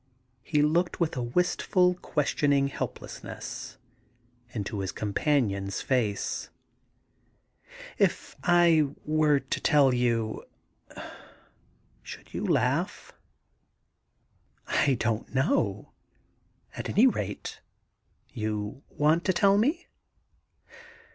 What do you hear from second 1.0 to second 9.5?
a wistful, questioning helplessness into his companion's face. * If I were